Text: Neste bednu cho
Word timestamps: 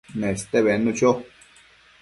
Neste 0.15 0.63
bednu 0.65 0.93
cho 0.97 1.09